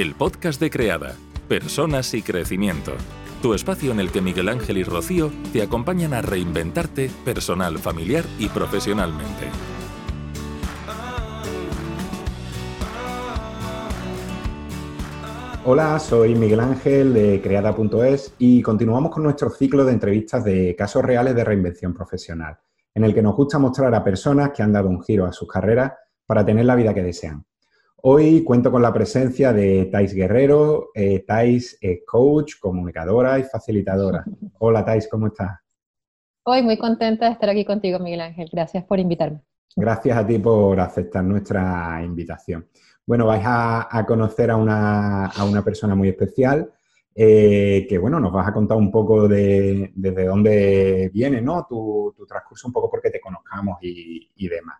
[0.00, 1.14] el podcast de Creada,
[1.46, 2.92] Personas y Crecimiento.
[3.42, 8.24] Tu espacio en el que Miguel Ángel y Rocío te acompañan a reinventarte personal, familiar
[8.38, 9.50] y profesionalmente.
[15.66, 21.04] Hola, soy Miguel Ángel de Creada.es y continuamos con nuestro ciclo de entrevistas de casos
[21.04, 22.58] reales de reinvención profesional,
[22.94, 25.46] en el que nos gusta mostrar a personas que han dado un giro a sus
[25.46, 25.92] carreras
[26.24, 27.44] para tener la vida que desean.
[28.02, 30.88] Hoy cuento con la presencia de Thais Guerrero.
[30.94, 34.24] Eh, Thais es coach, comunicadora y facilitadora.
[34.58, 35.58] Hola Thais, ¿cómo estás?
[36.44, 38.48] Hoy muy contenta de estar aquí contigo, Miguel Ángel.
[38.50, 39.42] Gracias por invitarme.
[39.76, 42.66] Gracias a ti por aceptar nuestra invitación.
[43.04, 46.72] Bueno, vais a, conocer a una, persona muy especial
[47.14, 51.66] eh, que, bueno, nos vas a contar un poco de desde dónde viene, ¿no?
[51.68, 54.78] Tu, transcurso, un poco porque te conozcamos y demás.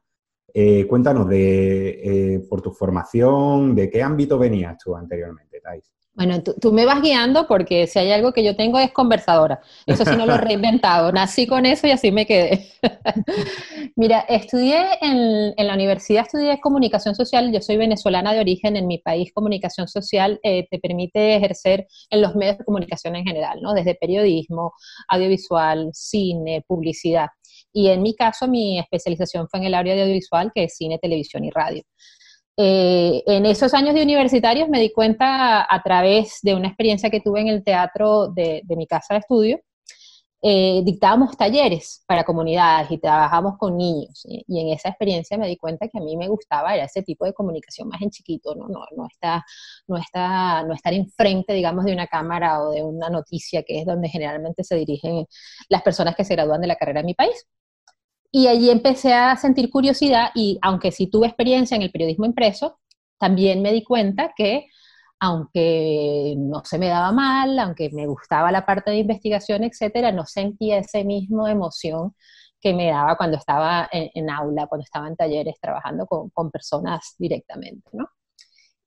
[0.55, 5.93] Eh, cuéntanos de, eh, por tu formación, de qué ámbito venías tú anteriormente, Thais.
[6.13, 9.61] Bueno, tú, me vas guiando porque si hay algo que yo tengo es conversadora.
[9.87, 11.13] Eso sí no lo he reinventado.
[11.13, 12.67] Nací con eso y así me quedé.
[13.97, 17.51] Mira, estudié en, la universidad, estudié comunicación social.
[17.53, 18.77] Yo soy venezolana de origen.
[18.77, 23.25] En mi país, comunicación social eh, te permite ejercer en los medios de comunicación en
[23.25, 23.73] general, ¿no?
[23.73, 24.75] Desde periodismo,
[25.09, 27.29] audiovisual, cine, publicidad.
[27.73, 30.99] Y en mi caso, mi especialización fue en el área de audiovisual, que es cine,
[30.99, 31.83] televisión y radio.
[32.63, 37.21] Eh, en esos años de universitarios me di cuenta a través de una experiencia que
[37.21, 39.61] tuve en el teatro de, mi casa de estudio.
[40.43, 44.23] Eh, dictábamos talleres para comunidades y trabajamos con niños.
[44.27, 47.25] Y, en esa experiencia me di cuenta que a mí me gustaba era ese tipo
[47.25, 49.45] de comunicación más en chiquito, no, no, no, está,
[49.87, 53.87] no, está, no estar enfrente, digamos, de una cámara o de una noticia, que es
[53.87, 55.27] donde generalmente se dirigen
[55.71, 57.47] las personas que se gradúan de la carrera en mi país.
[58.33, 62.79] Y allí empecé a sentir curiosidad y aunque sí tuve experiencia en el periodismo impreso,
[63.19, 64.67] también me di cuenta que
[65.21, 70.25] aunque no se me daba mal, aunque me gustaba la parte de investigación, etcétera, no
[70.27, 72.15] sentía esa misma emoción
[72.61, 77.15] que me daba cuando estaba en, aula, cuando estaba en talleres trabajando con, con personas
[77.19, 78.07] directamente, ¿no?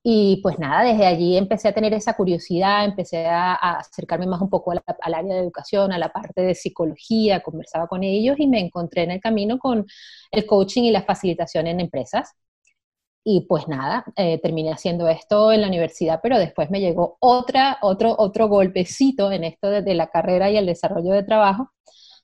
[0.05, 4.49] Y pues nada, desde allí empecé a tener esa curiosidad, empecé a, acercarme más un
[4.49, 8.59] poco al área de educación, a la parte de psicología, conversaba con ellos y me
[8.59, 9.85] encontré en el camino con
[10.31, 12.33] el coaching y la facilitación en empresas.
[13.23, 17.77] Y pues nada, eh, terminé haciendo esto en la universidad, pero después me llegó otra,
[17.81, 21.71] otro, otro golpecito en esto de, la carrera y el desarrollo de trabajo,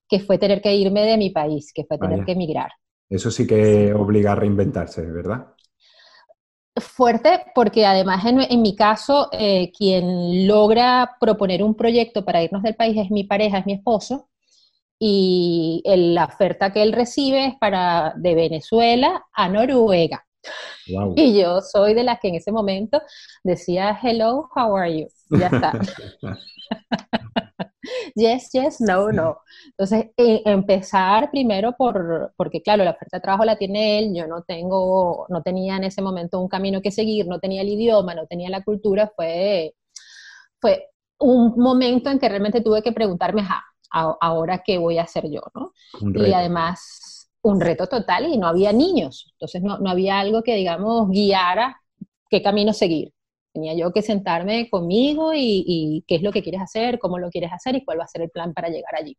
[0.09, 2.71] que fue tener que irme de mi país, que fue tener que emigrar.
[3.09, 5.53] Eso sí que obliga a reinventarse, ¿verdad?
[6.77, 12.75] Fuerte porque además en, mi caso, eh, quien logra proponer un proyecto para irnos del
[12.75, 14.29] país es mi pareja, es mi esposo,
[14.99, 20.25] y la oferta que él recibe es para de Venezuela a Noruega.
[21.15, 23.01] Y yo soy de las que en ese momento
[23.43, 25.07] decía, hello, how are you?
[25.29, 25.73] Ya está.
[28.15, 29.39] yes, yes, no, no.
[29.67, 34.27] Entonces, eh, empezar primero por, porque claro, la oferta de trabajo la tiene él, yo
[34.27, 38.15] no tengo, no tenía en ese momento un camino que seguir, no tenía el idioma,
[38.15, 39.75] no tenía la cultura, fue,
[40.59, 40.89] fue
[41.19, 43.43] un momento en que realmente tuve que preguntarme,
[43.91, 45.73] ahora qué voy a hacer yo, ¿no?
[46.15, 50.55] Y además, un reto total y no había niños, entonces no, no había algo que,
[50.55, 51.81] digamos, guiara
[52.29, 53.13] qué camino seguir.
[53.59, 57.51] Tenía yo que sentarme conmigo y, qué es lo que quieres hacer, cómo lo quieres
[57.51, 59.17] hacer y cuál va a ser el plan para llegar allí.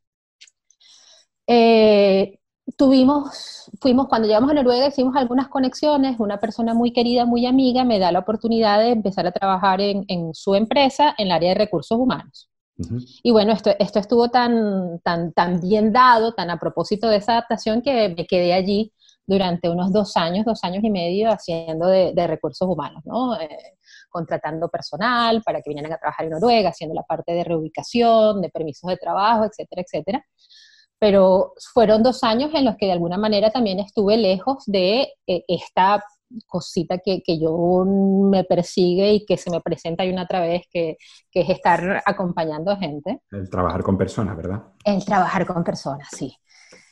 [1.47, 2.39] Eh,
[2.75, 7.85] tuvimos, fuimos, cuando llegamos a Noruega hicimos algunas conexiones, una persona muy querida, muy amiga,
[7.85, 11.57] me da la oportunidad de empezar a trabajar en, su empresa en el área de
[11.57, 12.49] recursos humanos.
[13.23, 17.33] Y bueno, esto, esto estuvo tan, tan, tan bien dado, tan a propósito de esa
[17.33, 18.95] adaptación, que me quedé allí
[19.31, 23.41] durante unos dos años, dos años y medio haciendo de, recursos humanos, ¿no?
[23.41, 23.77] Eh,
[24.09, 28.51] contratando personal para que vinieran a trabajar en Noruega, haciendo la parte de reubicación, de
[28.51, 30.27] permisos de trabajo, etcétera, etcétera.
[30.99, 35.45] Pero fueron dos años en los que de alguna manera también estuve lejos de eh,
[35.47, 36.05] esta
[36.49, 40.63] cosita que, que, yo me persigue y que se me presenta y una otra vez,
[40.73, 40.97] que,
[41.31, 43.21] que, es estar acompañando a gente.
[43.31, 44.65] El trabajar con personas, ¿verdad?
[44.85, 46.37] El trabajar con personas, sí.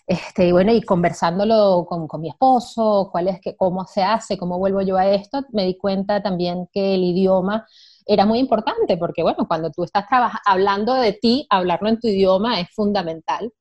[0.08, 4.38] Este, y bueno, y conversándolo con, con, mi esposo, cuál es que, cómo se hace,
[4.38, 7.66] cómo vuelvo yo a esto, me di cuenta también que el idioma
[8.06, 10.06] era muy importante, porque bueno, cuando tú estás
[10.46, 13.52] hablando de ti, hablarlo en tu idioma es fundamental.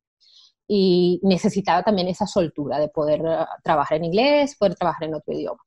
[0.70, 5.34] Y necesitaba también esa soltura de poder uh, trabajar en inglés, poder trabajar en otro
[5.34, 5.60] idioma.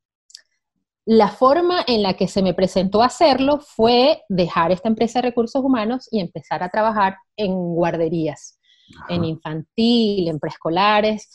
[1.04, 5.62] La forma en la que se me presentó hacerlo fue dejar esta empresa de recursos
[5.62, 8.59] humanos y empezar a trabajar en guarderías
[9.08, 11.30] en infantil, en preescolares,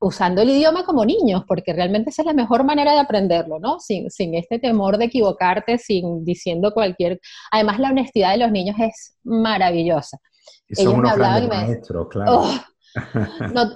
[0.00, 3.78] usando el idioma como niños, porque realmente esa es la mejor manera de aprenderlo, ¿no?
[3.80, 7.20] Sin, sin este temor de equivocarte, sin diciendo cualquier...
[7.50, 10.18] Además, la honestidad de los niños es maravillosa.
[10.68, 11.80] Y Ellos me hablaban y me...
[12.10, 12.32] claro.
[12.32, 12.60] Oh,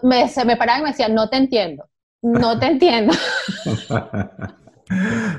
[0.02, 1.84] me, se me paraban y me decían, no te entiendo,
[2.22, 3.12] no te entiendo.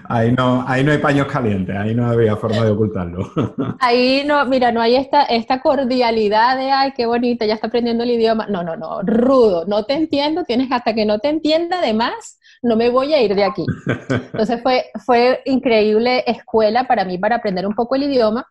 [0.06, 3.30] Ahí no, ahí no hay paños calientes, ahí no había forma de ocultarlo.
[3.80, 8.04] Ahí no, mira, no hay esta, esta cordialidad de, ay, qué bonita, ya está aprendiendo
[8.04, 8.48] el idioma.
[8.48, 12.78] No, no, no, rudo, no te entiendo, tienes hasta que no te entienda, además, no
[12.78, 13.66] me voy a ir de aquí.
[14.10, 18.48] Entonces fue, fue increíble escuela para mí para aprender un poco el idioma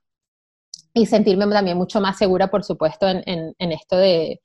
[0.93, 4.41] y sentirme también mucho más segura, por supuesto, en, en, esto de,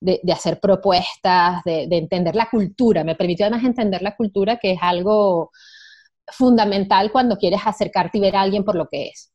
[0.00, 3.04] de, de, hacer propuestas, de, de entender la cultura.
[3.04, 5.50] Me permitió además entender la cultura, que es algo
[6.28, 9.32] fundamental cuando quieres acercarte y ver a alguien por lo que es.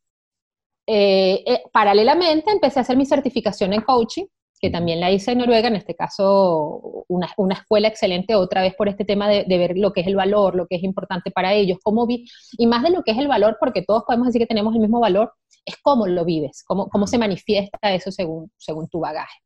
[0.86, 4.24] Eh, eh, paralelamente empecé a hacer mi certificación en coaching,
[4.60, 8.74] que también la hice en Noruega, en este caso una, una escuela excelente otra vez
[8.74, 11.52] por este tema de, ver lo que es el valor, lo que es importante para
[11.52, 14.40] ellos, cómo vi, y más de lo que es el valor, porque todos podemos decir
[14.40, 15.32] que tenemos el mismo valor,
[15.64, 19.38] es cómo lo vives, cómo, cómo se manifiesta eso según, según tu bagaje.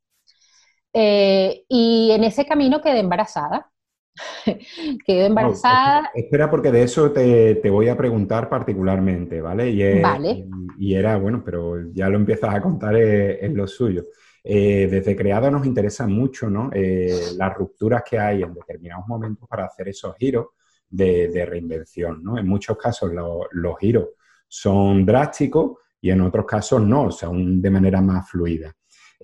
[0.95, 3.72] Eh, y en ese camino quedé embarazada,
[5.07, 6.11] Quedó embarazada.
[6.15, 9.71] espera, porque de eso te, voy a preguntar particularmente, ¿vale?
[9.71, 14.05] Y, era, bueno, pero ya lo empiezas a contar en, lo suyo.
[14.45, 16.71] Eh, desde Creado nos interesa mucho, ¿no?
[16.73, 20.49] Eh, las rupturas que hay en determinados momentos para hacer esos giros
[20.89, 22.39] de, reinvención, ¿no?
[22.39, 24.09] En muchos casos los giros
[24.49, 28.75] son drásticos y en otros casos no, o sea, de manera más fluida.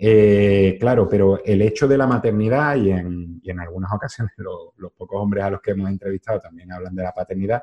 [0.01, 5.43] Eh, claro, pero el hecho de la maternidad y en, algunas ocasiones los pocos hombres
[5.43, 7.63] a los que hemos entrevistado también hablan de la paternidad,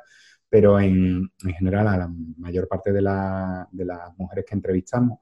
[0.50, 5.20] pero en, general a la mayor parte de, las mujeres que entrevistamos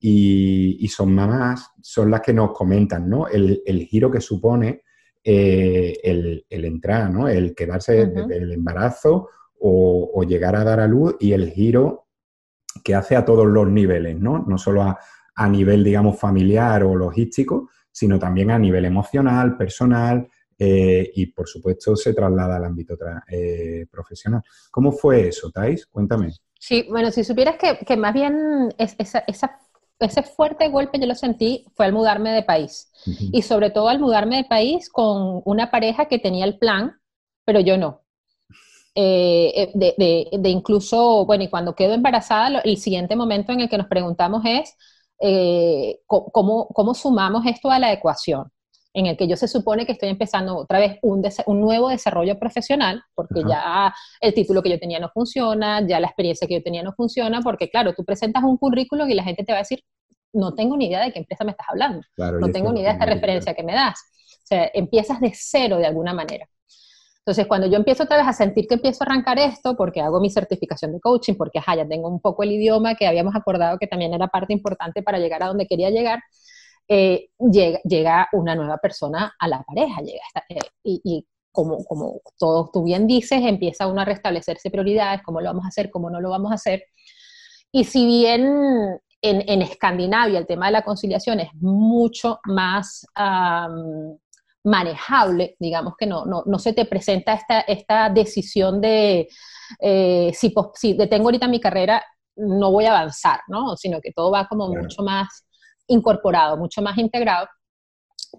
[0.00, 3.28] y, son mamás, son las que nos comentan, ¿no?
[3.28, 4.82] El, giro que supone
[5.22, 7.28] eh, el, entrar, ¿no?
[7.28, 9.28] El quedarse desde el embarazo
[9.60, 12.08] o, o, llegar a dar a luz y el giro
[12.82, 14.44] que hace a todos los niveles, ¿no?
[14.46, 14.98] No solo a,
[15.36, 20.26] a nivel, digamos, familiar o logístico, sino también a nivel emocional, personal
[20.58, 22.96] eh, y, por supuesto, se traslada al ámbito
[23.28, 24.42] eh, profesional.
[24.70, 25.86] ¿Cómo fue eso, Thais?
[25.86, 26.32] Cuéntame.
[26.58, 31.92] Sí, bueno, si supieras que, más bien ese fuerte golpe yo lo sentí fue al
[31.92, 32.90] mudarme de país.
[33.04, 36.98] Y sobre todo al mudarme de país con una pareja que tenía el plan,
[37.44, 38.02] pero yo no.
[38.94, 43.88] Eh, de, incluso, bueno, y cuando quedo embarazada, el siguiente momento en el que nos
[43.88, 44.74] preguntamos es,
[45.20, 48.50] eh, cómo, cómo, sumamos esto a la ecuación,
[48.92, 52.38] en el que yo se supone que estoy empezando otra vez un, un nuevo desarrollo
[52.38, 56.62] profesional, porque ya el título que yo tenía no funciona, ya la experiencia que yo
[56.62, 59.62] tenía no funciona, porque claro, tú presentas un currículum y la gente te va a
[59.62, 59.82] decir,
[60.32, 62.98] no tengo ni idea de qué empresa me estás hablando, no tengo ni idea de
[62.98, 63.98] esta referencia que me das.
[64.44, 66.46] O sea, empiezas de cero de alguna manera.
[67.26, 70.20] Entonces, cuando yo empiezo otra vez a sentir que empiezo a arrancar esto, porque hago
[70.20, 73.88] mi certificación de coaching, porque ya tengo un poco el idioma que habíamos acordado que
[73.88, 76.20] también era parte importante para llegar a donde quería llegar,
[76.86, 82.70] eh, llega, llega, una nueva persona a la pareja, llega eh, y, como, como todo
[82.72, 86.20] tú bien dices, empieza uno a restablecerse prioridades, cómo lo vamos a hacer, cómo no
[86.20, 86.84] lo vamos a hacer.
[87.72, 88.44] Y si bien
[89.20, 93.04] en, en Escandinavia el tema de la conciliación es mucho más
[94.66, 99.28] manejable, digamos que no, no, no se te presenta esta, esta decisión de
[99.80, 102.04] eh, si, si detengo ahorita mi carrera,
[102.34, 103.76] no voy a avanzar, ¿no?
[103.76, 105.46] Sino que todo va como mucho más
[105.86, 107.46] incorporado, mucho más integrado.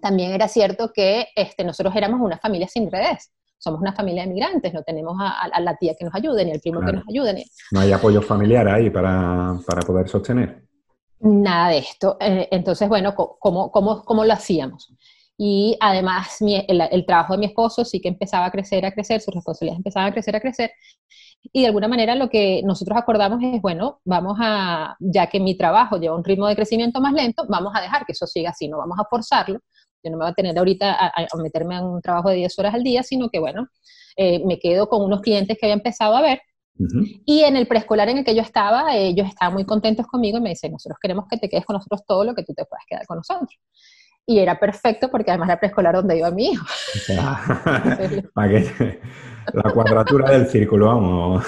[0.02, 3.32] También era cierto que este, nosotros éramos una familia sin redes.
[3.56, 6.60] Somos una familia de migrantes, no tenemos a, la tía que nos ayude, ni al
[6.60, 7.46] primo que nos ayude.
[7.72, 10.62] No hay apoyo familiar ahí para, para poder sostener.
[11.20, 12.18] Nada de esto.
[12.20, 14.92] Eh, entonces, bueno, ¿cómo, cómo, cómo lo hacíamos?
[15.40, 19.32] Y además el, trabajo de mi esposo sí que empezaba a crecer, a crecer, sus
[19.32, 20.72] responsabilidades empezaban a crecer, a crecer.
[21.52, 25.56] Y de alguna manera lo que nosotros acordamos es, bueno, vamos a, ya que mi
[25.56, 28.66] trabajo lleva un ritmo de crecimiento más lento, vamos a dejar que eso siga así,
[28.66, 29.60] no vamos a forzarlo.
[30.02, 32.74] Yo no me voy a tener ahorita a, meterme en un trabajo de 10 horas
[32.74, 33.68] al día, sino que, bueno,
[34.16, 36.40] eh, me quedo con unos clientes que había empezado a ver.
[37.26, 40.40] Y en el preescolar en el que yo estaba, ellos estaban muy contentos conmigo y
[40.40, 42.84] me dicen, nosotros queremos que te quedes con nosotros todo lo que tú te puedas
[42.88, 43.50] quedar con nosotros
[44.28, 46.66] y era perfecto porque además era preescolar donde iba mi hijo.
[49.54, 51.46] la cuadratura del círculo, vamos.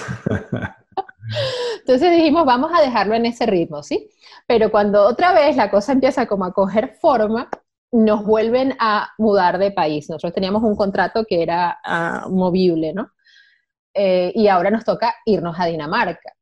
[1.81, 4.09] Entonces dijimos, vamos a dejarlo en ese ritmo, ¿sí?
[4.47, 7.51] Pero cuando otra vez la cosa empieza como a coger forma,
[7.93, 10.09] nos vuelven a mudar de país.
[10.09, 13.11] Nosotros teníamos un contrato que era ah, movible, ¿no?
[13.93, 16.33] Eh, y ahora nos toca irnos a Dinamarca.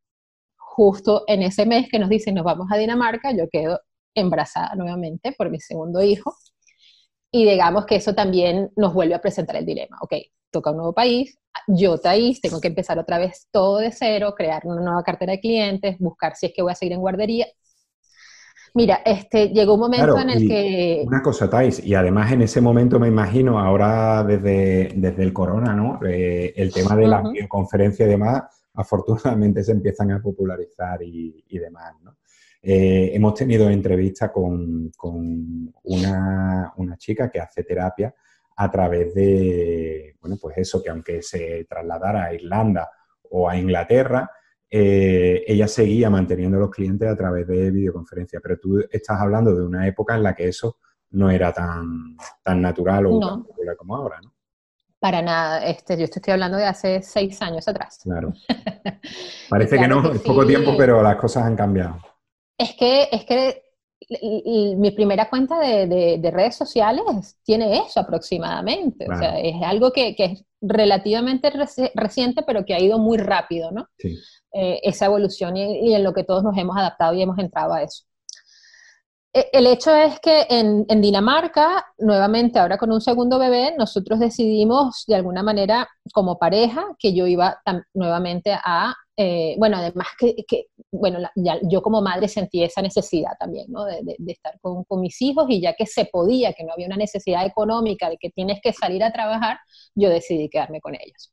[0.57, 3.81] Justo en ese mes que nos dicen nos vamos a Dinamarca, yo quedo
[4.15, 6.35] embarazada nuevamente por mi segundo hijo.
[7.31, 9.99] Y digamos que eso también nos vuelve a presentar el dilema.
[10.01, 10.15] Ok,
[10.51, 14.63] toca un nuevo país, yo país, tengo que empezar otra vez todo de cero, crear
[14.65, 17.47] una nueva cartera de clientes, buscar si es que voy a seguir en guardería.
[18.75, 21.03] Mira, este, llegó un momento en el que...
[21.07, 25.75] Una cosa, Thais, y además en ese momento me imagino, ahora desde, desde el corona,
[25.75, 25.99] ¿no?
[26.07, 28.43] Eh, el tema de la videoconferencia y demás,
[28.75, 32.18] afortunadamente se empiezan a popularizar y, y demás, ¿no?
[32.61, 38.13] Eh, hemos tenido entrevistas con, con una, una, chica que hace terapia
[38.57, 42.91] a través de, bueno, pues eso, que aunque se trasladara a Irlanda
[43.31, 44.29] o a Inglaterra,
[44.71, 48.41] eh, ella seguía manteniendo los clientes a través de videoconferencia.
[48.43, 50.79] Pero tú estás hablando de una época en la que eso
[51.11, 54.35] no era tan, tan natural o tan popular como ahora, ¿no?
[55.01, 58.01] Para nada, este, yo estoy hablando de hace seis años atrás.
[58.03, 58.33] Claro.
[59.49, 62.01] Parece que no, es poco tiempo, pero las cosas han cambiado.
[62.59, 63.63] Es que, es que
[64.77, 69.07] mi primera cuenta de, redes sociales tiene eso aproximadamente.
[69.11, 71.53] O sea, es algo que, es relativamente
[71.95, 73.87] reciente, pero que ha ido muy rápido, ¿no?
[73.99, 74.19] Sí.
[74.53, 77.83] Eh, esa evolución y, en lo que todos nos hemos adaptado y hemos entrado a
[77.83, 78.05] eso.
[79.33, 85.05] E, el hecho es que en, Dinamarca, nuevamente ahora con un segundo bebé, nosotros decidimos
[85.07, 87.61] de alguna manera como pareja que yo iba
[87.93, 93.67] nuevamente a eh, bueno, además que, bueno, ya, yo como madre sentí esa necesidad también,
[93.69, 93.85] ¿no?
[93.85, 97.45] De, estar con, mis hijos y ya que se podía, que no había una necesidad
[97.45, 99.59] económica de que tienes que salir a trabajar,
[99.97, 101.33] yo decidí quedarme con ellos.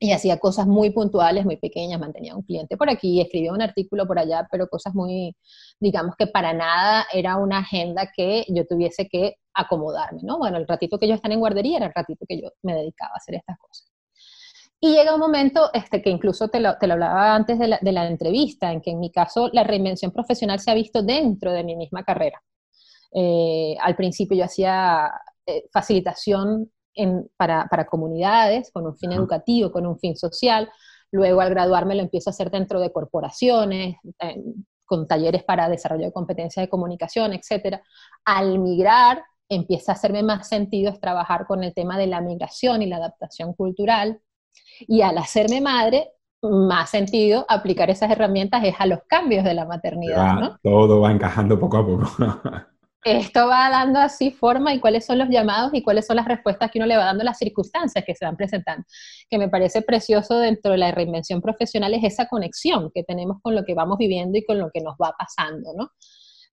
[0.00, 4.06] Y hacía cosas muy puntuales, muy pequeñas, mantenía un cliente por aquí, escribía un artículo
[4.06, 5.34] por allá, pero cosas muy,
[5.80, 10.36] digamos que para nada era una agenda que yo tuviese que acomodarme, ¿no?
[10.36, 13.12] Bueno, el ratito que yo estaba en guardería era el ratito que yo me dedicaba
[13.14, 13.91] a hacer estas cosas.
[14.84, 17.78] Y llega un momento este, que incluso te lo, te lo hablaba antes de la,
[17.80, 21.52] de la, entrevista, en que en mi caso la reinvención profesional se ha visto dentro
[21.52, 22.42] de mi misma carrera.
[23.14, 25.08] Eh, al principio yo hacía
[25.46, 30.68] eh, facilitación en, para, para, comunidades con un fin educativo, con un fin social.
[31.12, 33.98] Luego al graduarme lo empiezo a hacer dentro de corporaciones,
[34.84, 37.80] con talleres para desarrollo de competencias de comunicación, etc.
[38.24, 42.86] Al migrar empieza a hacerme más sentido trabajar con el tema de la migración y
[42.86, 44.20] la adaptación cultural
[44.80, 49.64] y al hacerme madre, más sentido aplicar esas herramientas es a los cambios de la
[49.64, 50.34] maternidad.
[50.34, 50.58] ¿no?
[50.62, 52.06] Todo va encajando poco a poco.
[53.04, 56.70] Esto va dando así forma y cuáles son los llamados y cuáles son las respuestas
[56.70, 58.84] que uno le va dando a las circunstancias que se van presentando.
[59.28, 63.56] Que me parece precioso dentro de la reinvención profesional es esa conexión que tenemos con
[63.56, 65.90] lo que vamos viviendo y con lo que nos va pasando, ¿no?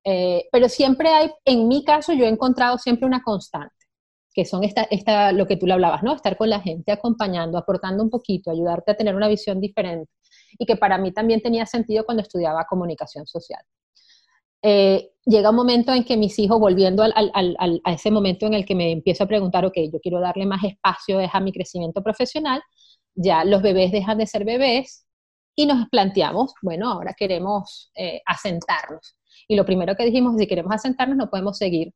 [0.04, 3.77] Eh, pero siempre hay, en mi caso, yo he encontrado siempre una constante
[4.38, 6.14] que son esta, esta, lo que tú le hablabas, ¿no?
[6.14, 10.12] Estar con la gente, acompañando, aportando un poquito, ayudarte a tener una visión diferente.
[10.56, 13.60] Y que para mí también tenía sentido cuando estudiaba comunicación social.
[14.62, 18.54] Eh, llega un momento en que mis hijos, volviendo al, al, a ese momento en
[18.54, 22.00] el que me empiezo a preguntar, ok, yo quiero darle más espacio a mi crecimiento
[22.00, 22.62] profesional,
[23.16, 25.04] ya los bebés dejan de ser bebés
[25.56, 29.16] y nos planteamos, bueno, ahora queremos eh, asentarnos.
[29.48, 31.92] Y lo primero que dijimos, si queremos asentarnos, no podemos seguir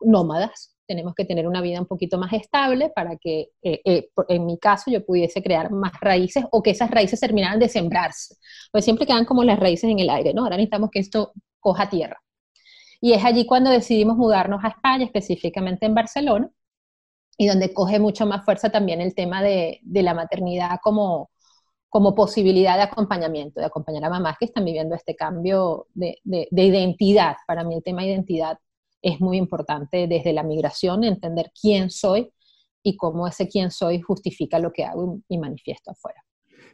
[0.00, 4.46] nómadas, tenemos que tener una vida un poquito más estable para que, eh, eh, en
[4.46, 8.36] mi caso, yo pudiese crear más raíces o que esas raíces terminaran de sembrarse.
[8.72, 10.44] Pues siempre quedan como las raíces en el aire, ¿no?
[10.44, 12.18] Ahora necesitamos que esto coja tierra.
[13.00, 16.50] Y es allí cuando decidimos mudarnos a España, específicamente en Barcelona,
[17.36, 21.30] y donde coge mucho más fuerza también el tema de, la maternidad como,
[21.88, 26.48] como posibilidad de acompañamiento, de acompañar a mamás que están viviendo este cambio de, de,
[26.64, 27.36] identidad.
[27.46, 28.58] Para mí el tema de identidad
[29.02, 32.30] es muy importante desde la migración entender quién soy
[32.82, 36.22] y cómo ese quién soy justifica lo que hago y manifiesto afuera.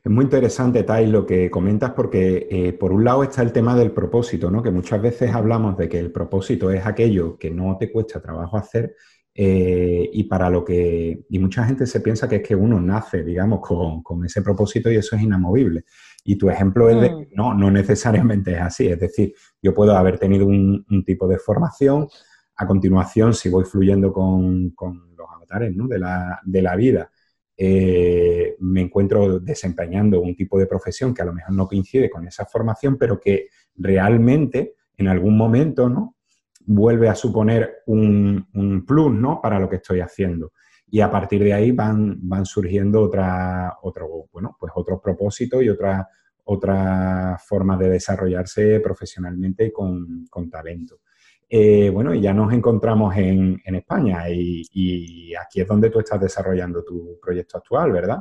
[0.03, 3.75] Es muy interesante, Tai, lo que comentas, porque eh, por un lado está el tema
[3.75, 4.63] del propósito, ¿no?
[4.63, 8.59] Que muchas veces hablamos de que el propósito es aquello que no te cuesta trabajo
[8.59, 8.95] hacer
[9.35, 11.25] eh, y para lo que.
[11.29, 14.91] Y mucha gente se piensa que es que uno nace, digamos, con, con ese propósito
[14.93, 15.85] y eso es inamovible.
[16.25, 17.27] Y tu ejemplo es de mm.
[17.35, 18.89] no, no necesariamente es así.
[18.89, 22.09] Es decir, yo puedo haber tenido un, tipo de formación,
[22.57, 24.75] a continuación, si voy fluyendo con,
[25.17, 27.11] los avatares de, la, vida,
[27.57, 32.27] eh, me encuentro desempeñando un tipo de profesión que a lo mejor no coincide con
[32.27, 36.17] esa formación, pero que realmente en algún momento ¿no?
[36.65, 39.41] vuelve a suponer un, un plus ¿no?
[39.43, 40.53] para lo que estoy haciendo
[40.95, 45.69] y a partir de ahí van, van surgiendo otra, otro, bueno, pues otros propósitos y
[45.69, 46.07] otras
[46.45, 51.01] otra formas de desarrollarse profesionalmente con, con talento.
[51.49, 56.21] Eh, bueno, y ya nos encontramos en, en España y, aquí es donde tú estás
[56.21, 58.21] desarrollando tu proyecto actual, ¿verdad?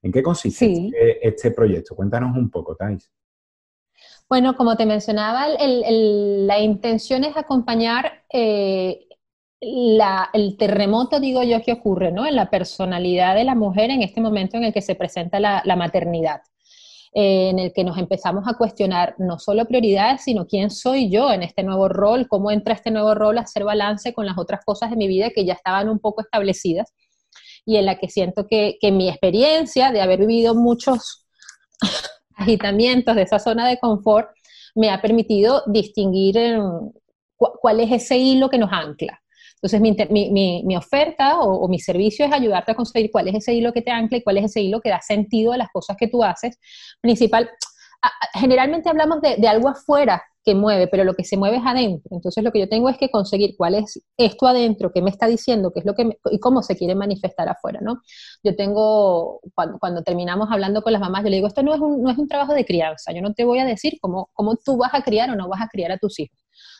[0.00, 1.96] ¿En qué consiste este, este, proyecto?
[1.96, 3.10] Cuéntanos un poco, Thais.
[4.28, 9.08] Bueno, como te mencionaba, la intención es acompañar eh,
[9.62, 12.26] el terremoto, digo yo, que ocurre ¿no?
[12.26, 15.76] en la personalidad de la mujer en este momento en el que se presenta la,
[15.76, 16.42] maternidad,
[17.14, 21.32] eh, en el que nos empezamos a cuestionar no solo prioridades, sino quién soy yo
[21.32, 24.64] en este nuevo rol, cómo entra este nuevo rol a hacer balance con las otras
[24.64, 26.92] cosas de mi vida que ya estaban un poco establecidas
[27.64, 31.24] y en la que siento que, que mi experiencia de haber vivido muchos
[32.34, 34.28] agitamientos de esa zona de confort
[34.74, 36.58] me ha permitido distinguir
[37.36, 39.21] cuál es ese hilo que nos ancla.
[39.62, 43.82] Entonces, mi, oferta o, mi servicio es ayudarte a conseguir cuál es ese hilo que
[43.82, 46.24] te ancla y cuál es ese hilo que da sentido a las cosas que tú
[46.24, 46.58] haces.
[47.00, 47.50] Principal,
[48.34, 52.08] generalmente hablamos de, algo afuera que mueve, pero lo que se mueve es adentro.
[52.10, 55.28] Entonces, lo que yo tengo es que conseguir cuál es esto adentro, qué me está
[55.28, 58.02] diciendo, qué es lo que y cómo se quiere manifestar afuera, ¿no?
[58.42, 62.02] Yo tengo, cuando, terminamos hablando con las mamás, yo le digo, esto no es, un,
[62.02, 64.76] no es un trabajo de crianza, yo no te voy a decir cómo, cómo tú
[64.76, 66.36] vas a criar o no vas a criar a tus hijos.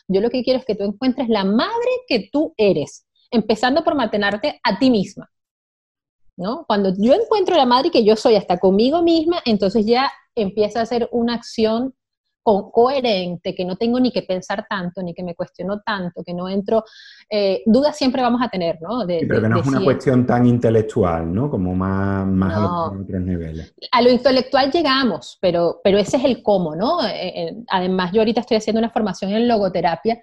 [0.07, 3.95] Yo lo que quiero es que tú encuentres la madre que tú eres, empezando por
[3.95, 5.29] mantenerte a ti misma.
[6.35, 6.65] ¿No?
[6.67, 10.85] Cuando yo encuentro la madre que yo soy hasta conmigo misma, entonces ya empieza a
[10.85, 11.93] ser una acción
[12.43, 16.49] coherente, que no tengo ni que pensar tanto, ni que me cuestiono tanto, que no
[16.49, 16.83] entro,
[17.29, 19.05] eh, dudas siempre vamos a tener, ¿no?
[19.07, 21.49] pero que no es una cuestión tan intelectual, ¿no?
[21.49, 23.73] Como más, más a otros niveles.
[23.91, 27.05] A lo intelectual llegamos, pero, pero ese es el cómo, ¿no?
[27.05, 30.21] Eh, eh, además, yo ahorita estoy haciendo una formación en logoterapia,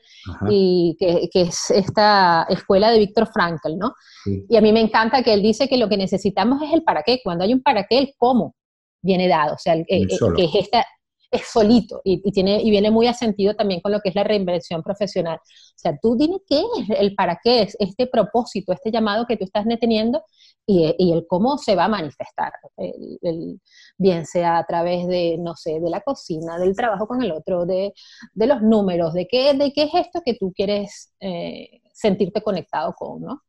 [0.49, 3.95] y que, es esta escuela de Víctor Frankl, ¿no?
[4.27, 7.03] Y a mí me encanta que él dice que lo que necesitamos es el para
[7.03, 7.21] qué.
[7.25, 8.55] Cuando hay un para qué, el cómo
[9.03, 9.55] viene dado.
[9.55, 10.07] O sea, que
[10.45, 10.85] es esta,
[11.31, 14.25] es solito y, tiene, y viene muy a sentido también con lo que es la
[14.25, 15.37] reinvención profesional.
[15.39, 19.37] O sea, tú dime qué es, el para qué es, este propósito, este llamado que
[19.37, 20.23] tú estás teniendo
[20.67, 22.53] y, y el cómo se va a manifestar.
[22.77, 23.61] El,
[23.97, 27.65] bien sea a través de, no sé, de la cocina, del trabajo con el otro,
[27.65, 27.93] de,
[28.33, 32.95] de los números, de qué, de qué es esto que tú quieres eh, sentirte conectado
[32.95, 33.43] con, ¿no?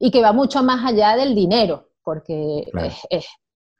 [0.00, 2.64] Y que va mucho más allá del dinero, porque
[3.10, 3.26] es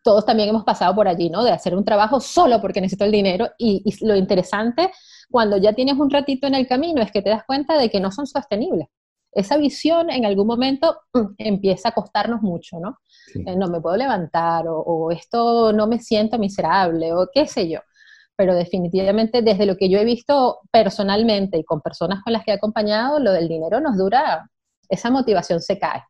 [0.08, 1.44] todos también hemos pasado por allí, ¿no?
[1.44, 4.90] De hacer un trabajo solo porque necesito el dinero y, lo interesante
[5.30, 8.00] cuando ya tienes un ratito en el camino es que te das cuenta de que
[8.00, 8.88] no son sostenibles.
[9.32, 13.00] Esa visión en algún momento mm, empieza a costarnos mucho, ¿no?
[13.34, 17.80] Eh, no me puedo levantar o, esto no me siento miserable o qué sé yo.
[18.34, 22.52] Pero definitivamente desde lo que yo he visto personalmente y con personas con las que
[22.52, 24.48] he acompañado, lo del dinero nos dura,
[24.88, 26.02] esa motivación se cae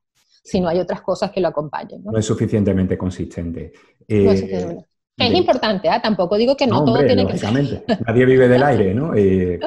[0.48, 2.02] si no hay otras cosas que lo acompañen.
[2.04, 3.72] No, es suficientemente consistente.
[4.06, 4.78] Eh,
[5.16, 6.00] es importante, ¿ah?
[6.00, 7.84] tampoco digo que no, todo tiene que ser.
[8.06, 9.14] Nadie vive del aire, ¿no?
[9.14, 9.58] Eh,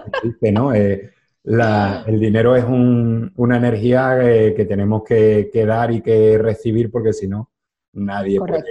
[0.51, 0.73] ¿no?
[0.73, 1.11] Eh,
[1.43, 4.17] el dinero es una energía
[4.55, 7.51] que tenemos que, dar y que recibir porque si no,
[7.93, 8.63] nadie puede,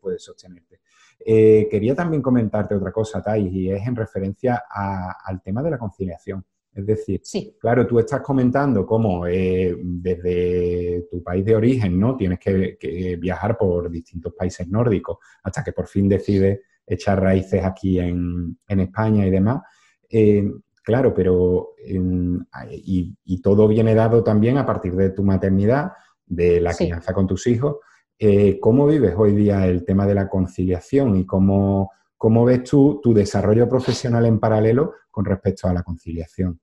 [0.00, 0.80] puede, sostenerte.
[1.24, 6.44] quería también comentarte otra cosa, Thais, y es en referencia al tema de la conciliación.
[6.72, 7.22] Es decir,
[7.58, 12.16] claro, tú estás comentando cómo eh, desde tu país de origen, ¿no?
[12.16, 17.98] Tienes que, viajar por distintos países nórdicos hasta que por fin decides echar raíces aquí
[17.98, 19.62] en, España y demás.
[20.08, 20.48] Eh,
[20.84, 21.70] claro, pero
[22.70, 25.92] y, todo viene dado también a partir de tu maternidad,
[26.24, 27.78] de la crianza con tus hijos.
[28.18, 33.00] Eh, ¿Cómo vives hoy día el tema de la conciliación y cómo, ¿Cómo ves tú
[33.00, 36.60] tu desarrollo profesional en paralelo con respecto a la conciliación?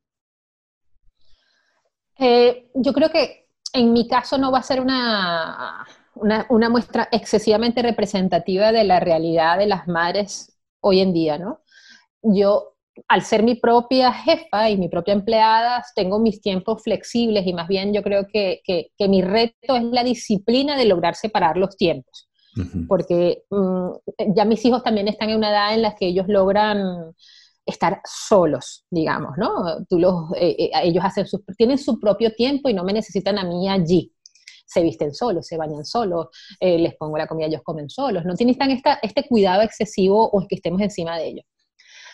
[2.20, 7.82] Eh, yo creo que en mi caso no va a ser una, una, muestra excesivamente
[7.82, 11.62] representativa de la realidad de las madres hoy en día, ¿no?
[12.22, 12.76] Yo,
[13.08, 17.68] al ser mi propia jefa y mi propia empleada, tengo mis tiempos flexibles y más
[17.68, 22.30] bien yo creo que, que mi reto es la disciplina de lograr separar los tiempos
[22.88, 23.90] porque mm,
[24.36, 27.14] ya mis hijos también están en una edad en la que ellos logran
[27.66, 29.84] estar solos, digamos, ¿no?
[29.90, 31.26] Tú los, eh, eh, ellos hacen
[31.58, 34.12] tienen su propio tiempo y no me necesitan a mí allí.
[34.68, 36.28] Se visten solos, se bañan solos,
[36.60, 38.26] eh, les pongo la comida, ellos comen solos.
[38.26, 41.46] No tienen esta, este cuidado excesivo o que estemos encima de ellos.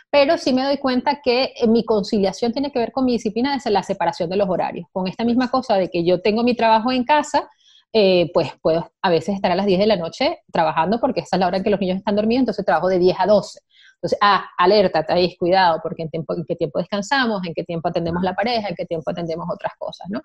[0.10, 3.72] Pero sí me doy cuenta que mi conciliación tiene que ver con mi disciplina de
[3.72, 4.88] la separación de los horarios.
[4.92, 7.50] Con esta misma cosa de que yo tengo mi trabajo en casa,
[7.94, 11.36] eh, pues puedo a veces estar a las 10 de la noche trabajando porque esa
[11.36, 13.60] es la hora en que los niños están dormidos, entonces trabajo de 10 a 12.
[13.96, 18.34] Entonces, ah, alerta, ahí, cuidado, porque en, qué tiempo descansamos, en qué tiempo atendemos la
[18.34, 20.22] pareja, en qué tiempo atendemos otras cosas, ¿no?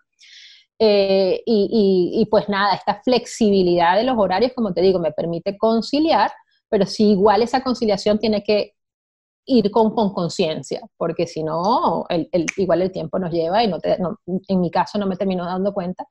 [0.79, 6.31] Eh, y, pues nada, esta flexibilidad de los horarios, como te digo, me permite conciliar,
[6.71, 8.73] pero si igual esa conciliación tiene que
[9.45, 13.79] ir con conciencia, porque si no, el, igual el tiempo nos lleva y no,
[14.27, 16.07] en mi caso no me termino dando cuenta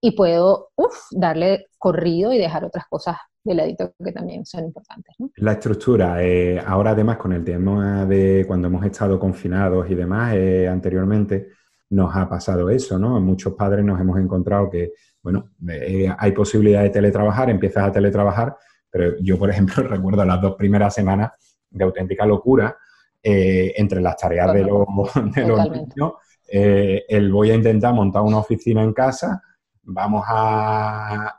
[0.00, 0.70] y puedo
[1.10, 5.14] darle corrido y dejar otras cosas de ladito que también son importantes.
[5.36, 10.34] La estructura, eh, ahora además con el tema de cuando hemos estado confinados y demás
[10.34, 11.48] eh, anteriormente,
[11.90, 13.20] nos ha pasado eso, ¿no?
[13.20, 18.56] Muchos padres nos hemos encontrado que, bueno, eh, hay posibilidad de teletrabajar, empiezas a teletrabajar,
[18.90, 21.32] pero yo, por ejemplo, recuerdo las dos primeras semanas
[21.70, 22.76] de auténtica locura
[23.22, 24.86] eh, entre las tareas de los,
[25.34, 26.12] de los niños.
[26.50, 29.42] Eh, el voy a intentar montar una oficina en casa,
[29.90, 31.38] vamos a,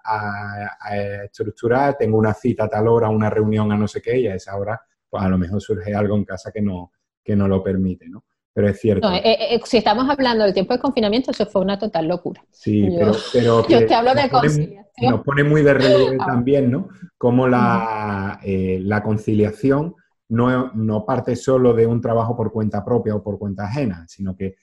[1.23, 4.35] estructurar, tengo una cita a tal hora, una reunión a no sé qué, y a
[4.35, 6.91] esa hora, pues a lo mejor surge algo en casa que no,
[7.23, 8.25] que no lo permite, ¿no?
[8.51, 9.09] Pero es cierto.
[9.12, 12.43] Eh, eh, si estamos hablando del tiempo de confinamiento, eso fue una total locura.
[12.49, 12.89] Sí,
[13.31, 14.85] pero, yo te hablo de conciliación.
[15.01, 16.25] Nos pone muy de relieve ah.
[16.25, 16.89] también, ¿no?
[17.17, 19.95] Como la, eh, la conciliación
[20.29, 24.35] no, no, parte solo de un trabajo por cuenta propia o por cuenta ajena, sino
[24.35, 24.55] que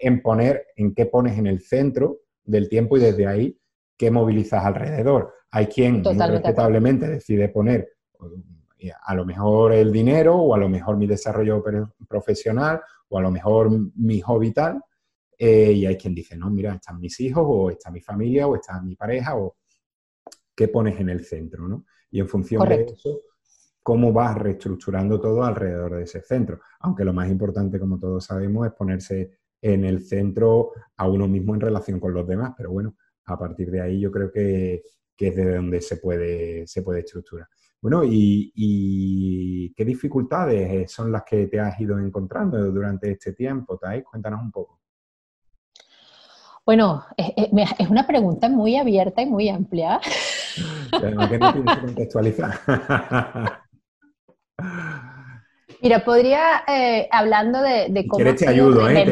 [0.00, 3.58] en poner en qué pones en el centro del tiempo y desde ahí
[3.96, 5.32] qué movilizas alrededor.
[5.50, 7.94] Hay quien muy respetablemente decide poner
[9.02, 11.62] a lo mejor el dinero o a lo mejor mi desarrollo
[12.08, 14.82] profesional o a lo mejor mi hobby tal.
[15.36, 18.54] Eh, y hay quien dice, no, mira, están mis hijos o está mi familia o
[18.54, 19.56] está mi pareja o
[20.54, 21.84] qué pones en el centro, ¿no?
[22.10, 23.22] Y en función de eso,
[23.82, 26.60] cómo vas reestructurando todo alrededor de ese centro.
[26.80, 31.54] Aunque lo más importante, como todos sabemos, es ponerse en el centro a uno mismo
[31.54, 32.52] en relación con los demás.
[32.56, 34.82] Pero bueno, a partir de ahí yo creo que,
[35.16, 37.48] que es de donde se puede, se puede estructurar.
[37.80, 44.04] Bueno, ¿y, qué dificultades son las que te has ido encontrando durante este tiempo, Thais?
[44.04, 44.80] Cuéntanos un poco.
[46.66, 50.00] Bueno, es, una pregunta muy abierta y muy amplia.
[50.92, 52.60] Además que no tienes que contextualizar.
[55.84, 58.34] Mira, podría, eh, hablando de, cómo...
[58.34, 59.04] te ayudo, ¿eh?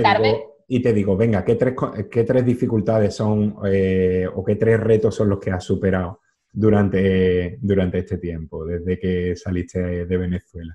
[0.69, 1.75] y te digo, venga, ¿qué tres,
[2.11, 7.59] qué tres dificultades son eh, o qué tres retos son los que has superado durante,
[7.61, 10.75] durante este tiempo, desde que saliste de Venezuela?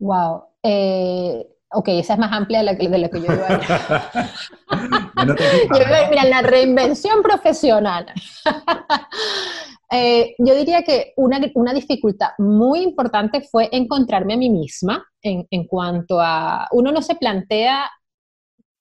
[0.00, 0.42] Wow.
[0.60, 3.46] Eh, ok, esa es más amplia de la que, de la que yo iba
[4.66, 5.24] a
[6.10, 8.06] Mira, la reinvención profesional.
[9.88, 15.46] Eh, yo diría que una, una, dificultad muy importante fue encontrarme a mí misma en,
[15.48, 17.88] en, cuanto a, uno no se plantea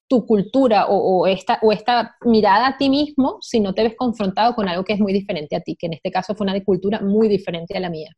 [0.08, 4.54] tu cultura o, esta, o esta mirada a ti mismo si no te ves confrontado
[4.54, 7.02] con algo que es muy diferente a ti, que en este caso fue una cultura
[7.02, 8.12] muy diferente a la mía.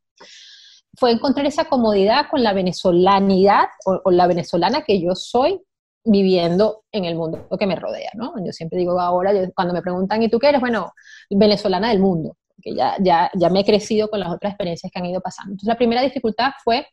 [0.96, 5.60] Fue encontrar esa comodidad con la venezolanidad o, la venezolana que yo soy
[6.04, 8.34] viviendo en el mundo que me rodea, ¿no?
[8.44, 10.60] Yo siempre digo ahora, cuando me preguntan, ¿y tú qué eres?
[10.60, 10.92] Bueno,
[11.30, 14.98] venezolana del mundo, que ya, ya, ya me he crecido con las otras experiencias que
[14.98, 15.52] han ido pasando.
[15.52, 16.86] Entonces, la primera dificultad fue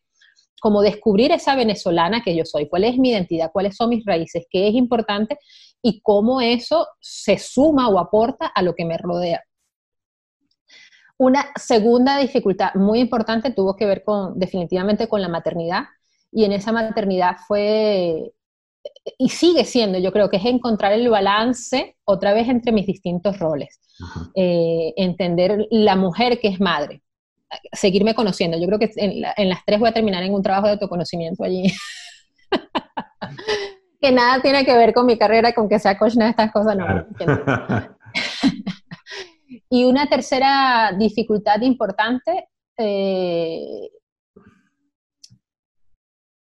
[0.66, 4.46] como descubrir esa venezolana que yo soy, cuál es mi identidad, cuáles son mis raíces,
[4.50, 5.38] qué es importante
[5.82, 9.44] y cómo eso se suma o aporta a lo que me rodea.
[11.18, 15.86] Una segunda dificultad muy importante tuvo que ver con definitivamente con la maternidad
[16.32, 18.34] y en esa maternidad fue
[19.18, 23.40] y sigue siendo, yo creo que es encontrar el balance otra vez entre mis distintos
[23.40, 23.80] roles,
[24.36, 27.02] eh, entender la mujer que es madre,
[27.72, 28.58] seguirme conociendo.
[28.60, 31.72] Yo creo que en, las tres voy a terminar en un trabajo de autoconocimiento allí.
[34.02, 36.76] que nada tiene que ver con mi carrera, con que sea coach de estas cosas,
[36.76, 36.86] no.
[39.76, 43.90] y una tercera dificultad importante, eh,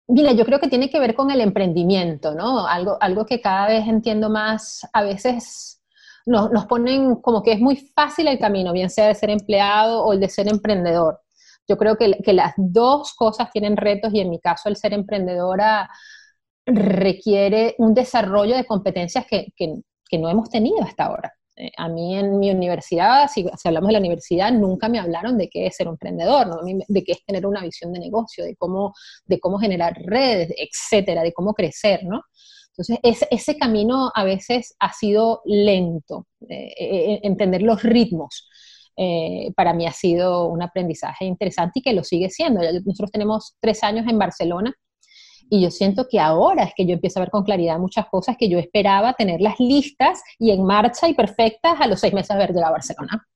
[0.09, 2.67] mira, yo creo que tiene que ver con el emprendimiento, ¿no?
[2.67, 5.81] Algo, algo que cada vez entiendo más, a veces
[6.25, 10.11] nos, ponen como que es muy fácil el camino, bien sea de ser empleado o
[10.11, 11.21] el de ser emprendedor.
[11.69, 15.89] Yo creo que, las dos cosas tienen retos y en mi caso el ser emprendedora
[16.65, 19.53] requiere un desarrollo de competencias que,
[20.19, 21.33] no hemos tenido hasta ahora.
[21.55, 25.49] Eh, a mí en mi universidad, si, hablamos de la universidad, nunca me hablaron de
[25.49, 28.93] qué es ser emprendedor, de qué es tener una visión de negocio, de cómo,
[29.25, 32.21] de cómo generar redes, etcétera, de cómo crecer, ¿no?
[32.69, 38.47] Entonces, ese, camino a veces ha sido lento, eh, eh, entender los ritmos.
[39.55, 42.61] Para mí ha sido un aprendizaje interesante y que lo sigue siendo.
[42.85, 44.75] Nosotros tenemos tres años en Barcelona
[45.53, 48.37] y yo siento que ahora es que yo empiezo a ver con claridad muchas cosas
[48.39, 52.35] que yo esperaba tenerlas listas y en marcha y perfectas a los seis meses de
[52.35, 53.27] haber llegado a Barcelona.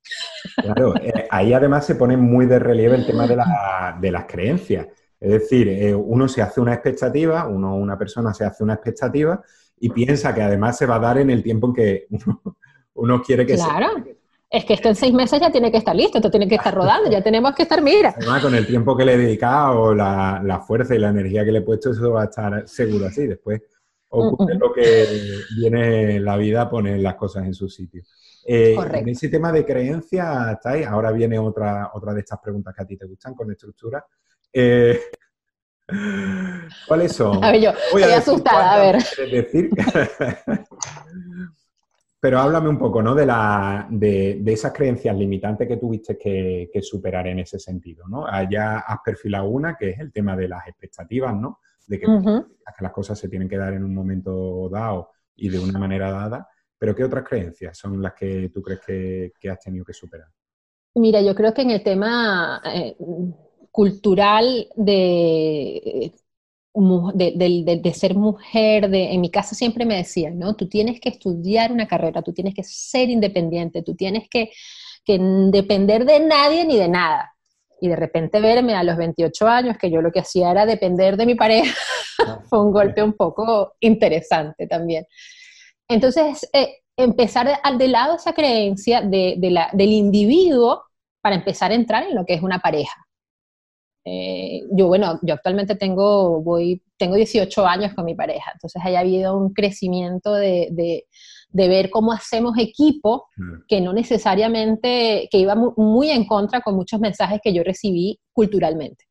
[0.55, 0.93] Claro,
[1.29, 3.37] ahí además se pone muy de relieve el tema de,
[3.99, 4.87] de las creencias.
[5.19, 9.43] Es decir, eh, uno se hace una expectativa, uno, una persona se hace una expectativa
[9.77, 12.07] y piensa que además se va a dar en el tiempo en que
[12.93, 13.87] uno, quiere que claro.
[14.55, 16.73] Es que esto en seis meses ya tiene que estar listo, esto tiene que estar
[16.73, 18.13] rodando, ya tenemos que estar, mira.
[18.15, 21.51] Además, con el tiempo que le he dedicado, la, la fuerza y la energía que
[21.51, 23.27] le he puesto, eso va a estar seguro así.
[23.27, 23.61] Después
[24.07, 25.07] ocurre lo que
[25.57, 28.03] viene la vida a poner las cosas en su sitio.
[28.47, 30.87] Eh, en ese tema de creencia, ¿estáis?
[30.87, 34.05] Ahora viene otra, otra de estas preguntas que a ti te gustan con estructura.
[34.53, 35.01] Eh,
[36.87, 37.43] ¿Cuáles son?
[37.43, 39.03] A ver, yo estoy asustada, a ver.
[39.29, 39.69] Decir?
[42.25, 43.13] Pero háblame un poco, ¿no?
[43.13, 48.25] De, la, de, esas creencias limitantes que tuviste que, superar en ese sentido, ¿no?
[48.49, 51.59] Ya has perfilado una, que es el tema de las expectativas, ¿no?
[51.85, 52.07] De que,
[52.79, 56.49] las cosas se tienen que dar en un momento dado y de una manera dada.
[56.79, 60.29] Pero ¿qué otras creencias son las que tú crees que, has tenido que superar?
[60.95, 62.97] Mira, yo creo que en el tema eh,
[63.69, 66.11] cultural de
[67.13, 70.55] de, ser mujer, de, en mi casa siempre me decían, ¿no?
[70.55, 74.51] Tú tienes que estudiar una carrera, tú tienes que ser independiente, tú tienes que,
[75.05, 77.31] que depender de nadie ni de nada.
[77.79, 81.17] Y de repente verme a los 28 años, que yo lo que hacía era depender
[81.17, 81.73] de mi pareja,
[82.49, 85.05] fue un golpe un poco interesante también.
[85.87, 90.83] Entonces, eh, empezar de, de lado esa creencia de, la, del individuo
[91.21, 93.04] para empezar a entrar en lo que es una pareja.
[94.07, 98.99] Eh, yo, bueno, yo actualmente tengo, voy, tengo 18 años con mi pareja, entonces haya
[98.99, 101.07] habido un crecimiento de, de,
[101.49, 103.25] de ver cómo hacemos equipo,
[103.67, 109.05] que no necesariamente, que iba muy, en contra con muchos mensajes que yo recibí culturalmente,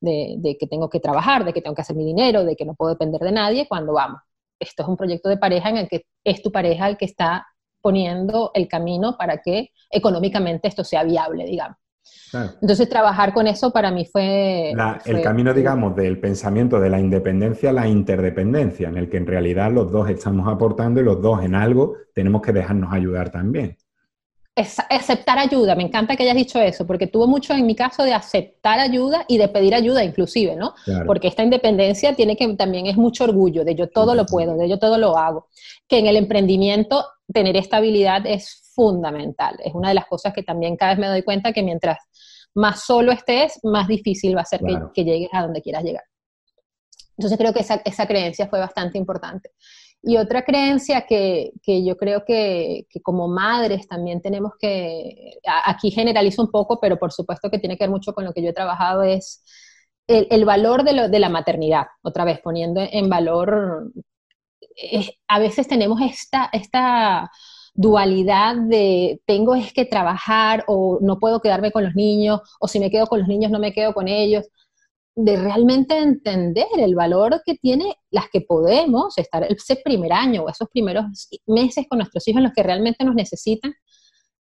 [0.00, 2.64] de, de, que tengo que trabajar, de que tengo que hacer mi dinero, de que
[2.64, 4.20] no puedo depender de nadie cuando vamos.
[4.58, 7.46] Esto es un proyecto de pareja en el que es tu pareja el que está
[7.80, 11.76] poniendo el camino para que económicamente esto sea viable, digamos.
[12.60, 14.72] Entonces trabajar con eso para mí fue,
[15.04, 19.26] El camino, digamos, del pensamiento de la independencia a la interdependencia, en el que en
[19.26, 23.76] realidad los dos estamos aportando y los dos en algo tenemos que dejarnos ayudar también.
[24.54, 28.02] Es, aceptar ayuda, me encanta que hayas dicho eso, porque tuvo mucho en mi caso
[28.02, 30.74] de aceptar ayuda y de pedir ayuda inclusive, ¿no?
[31.06, 34.68] Porque esta independencia tiene que también es mucho orgullo, de yo todo lo puedo, de
[34.68, 35.48] yo todo lo hago.
[35.88, 39.56] Que en el emprendimiento tener estabilidad es fundamental.
[39.64, 41.98] Es una de las cosas que también cada vez me doy cuenta que mientras
[42.54, 44.60] más solo estés, más difícil va a ser
[44.94, 46.04] que, llegues a donde quieras llegar.
[47.16, 49.50] Entonces creo que esa, creencia fue bastante importante.
[50.02, 56.50] Y otra creencia que, yo creo que, como madres también tenemos que, aquí generalizo un
[56.50, 59.02] poco, pero por supuesto que tiene que ver mucho con lo que yo he trabajado,
[59.02, 59.44] es
[60.08, 63.92] el, valor de, de, la maternidad, otra vez poniendo en valor,
[65.28, 67.30] a veces tenemos esta, esta
[67.74, 72.78] dualidad de tengo es que trabajar o no puedo quedarme con los niños o si
[72.78, 74.46] me quedo con los niños no me quedo con ellos,
[75.14, 80.48] de realmente entender el valor que tiene las que podemos estar ese primer año o
[80.48, 81.04] esos primeros
[81.46, 83.74] meses con nuestros hijos en los que realmente nos necesitan.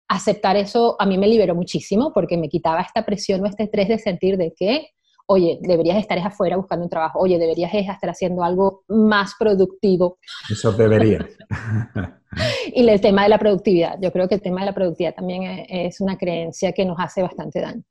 [0.09, 3.89] Aceptar eso a mí me liberó muchísimo porque me quitaba esta presión o este estrés
[3.89, 4.89] de sentir de que
[5.29, 10.19] oye, deberías estar afuera buscando un trabajo, oye, deberías estar haciendo algo más productivo.
[10.49, 11.27] Eso debería.
[12.75, 15.66] y el tema de la productividad, yo creo que el tema de la productividad también
[15.68, 17.83] es una creencia que nos hace bastante daño.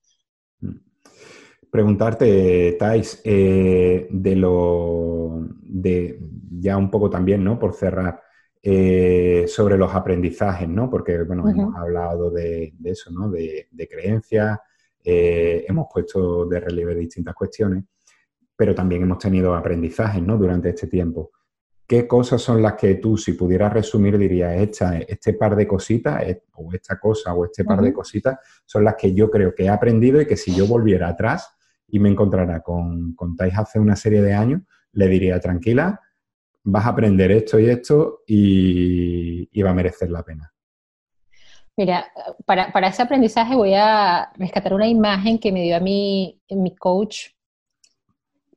[0.62, 0.77] Mm.
[1.71, 6.19] Preguntarte, Thais, eh, de lo, de
[6.60, 7.60] ya un poco también, ¿no?
[7.60, 8.21] Por cerrar,
[8.63, 10.89] eh, sobre los aprendizajes, ¿no?
[10.89, 13.29] Porque, bueno, hemos hablado de, eso, ¿no?
[13.29, 14.58] De, de creencias,
[15.08, 17.84] eh, hemos puesto de relieve distintas cuestiones,
[18.55, 20.36] pero también hemos tenido aprendizajes ¿no?
[20.36, 21.31] durante este tiempo.
[21.88, 26.24] ¿Qué cosas son las que tú, si pudieras resumir, dirías, esta, este par de cositas,
[26.24, 29.65] eh, o esta cosa, o este par de cositas, son las que yo creo que
[29.65, 31.56] he aprendido y que si yo volviera atrás
[31.88, 34.62] y me encontrara con, con hace una serie de años,
[34.93, 36.02] le diría, tranquila,
[36.63, 40.52] vas a aprender esto y esto y va a merecer la pena.
[41.78, 42.08] Mira,
[42.45, 46.74] para, para, ese aprendizaje voy a rescatar una imagen que me dio a mí mi
[46.74, 47.32] coach,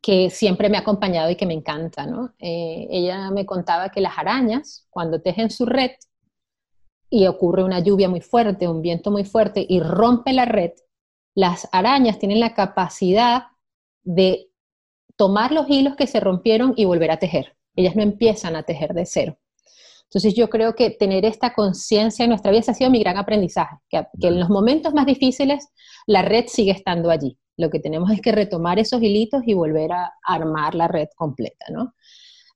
[0.00, 2.34] que siempre me ha acompañado y que me encanta, ¿no?
[2.38, 5.92] Eh, ella me contaba que las arañas, cuando tejen su red
[7.10, 10.72] y ocurre una lluvia muy fuerte, un viento muy fuerte y rompe la red,
[11.34, 13.44] las arañas tienen la capacidad
[14.02, 14.50] de
[15.16, 17.56] tomar los hilos que se rompieron y volver a tejer.
[17.76, 19.38] Ellas no empiezan a tejer de cero.
[20.04, 23.76] Entonces yo creo que tener esta conciencia en nuestra vida ha sido mi gran aprendizaje,
[23.90, 25.68] que, en los momentos más difíciles
[26.06, 27.38] la red sigue estando allí.
[27.58, 31.66] Lo que tenemos es que retomar esos hilitos y volver a armar la red completa,
[31.70, 31.92] ¿no?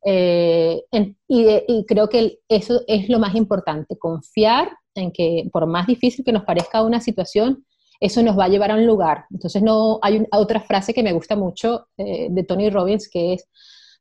[0.04, 0.82] Eh,
[1.28, 6.32] y, creo que eso es lo más importante, confiar en que por más difícil que
[6.32, 7.64] nos parezca una situación,
[8.00, 9.26] eso nos va a llevar a un lugar.
[9.30, 13.48] Entonces no hay otra frase que me gusta mucho eh, de Tony Robbins que es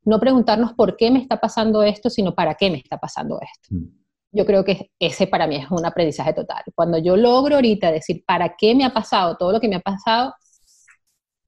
[0.04, 3.76] no preguntarnos por qué me está pasando esto, sino para qué me está pasando esto.
[3.76, 4.02] Mm.
[4.34, 6.64] Yo creo que ese para mí es un aprendizaje total.
[6.74, 9.82] Cuando yo logro ahorita decir para qué me ha pasado todo lo que me ha
[9.82, 10.34] pasado,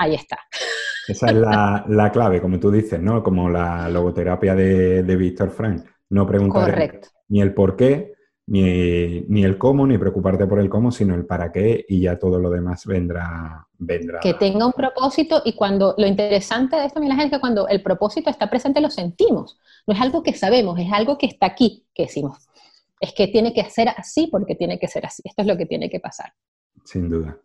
[0.04, 0.38] ahí está.
[1.08, 3.24] Esa es la, clave, como tú dices, ¿no?
[3.24, 5.86] Como la logoterapia de, de Víctor Frank.
[6.10, 8.14] No preguntar ni el por qué,
[8.46, 12.40] ni, el cómo, ni preocuparte por el cómo, sino el para qué y ya todo
[12.40, 13.68] lo demás vendrá.
[13.78, 14.20] vendrá.
[14.20, 17.82] Que tenga un propósito y cuando lo interesante de esto, Miguel es que cuando el
[17.82, 19.60] propósito está presente lo sentimos.
[19.88, 22.38] No es algo que sabemos, es algo que está aquí, que decimos.
[23.00, 25.22] Es que tiene que ser así porque tiene que ser así.
[25.26, 26.34] Esto es lo que tiene que pasar.
[26.86, 27.38] Sin duda.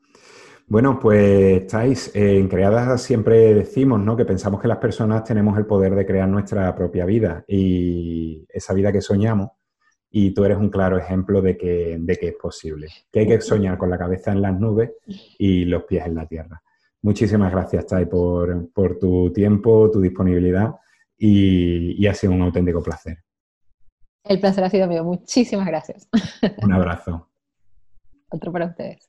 [0.71, 4.15] Bueno, pues estáis en Creadas siempre decimos, ¿no?
[4.15, 8.75] Que pensamos que las personas tenemos el poder de crear nuestra propia vida y esa
[8.75, 9.49] vida que soñamos
[10.11, 13.41] y tú eres un claro ejemplo de que, de que es posible, que hay que
[13.41, 14.91] soñar con la cabeza en las nubes
[15.39, 16.63] y los pies en la tierra.
[17.01, 20.75] Muchísimas gracias, Tai, por, tu tiempo, tu disponibilidad
[21.17, 23.25] y, y ha sido un auténtico placer.
[24.23, 25.03] El placer ha sido mío.
[25.03, 26.09] Muchísimas gracias.
[26.63, 27.27] Un abrazo.
[28.31, 29.09] Otro para ustedes.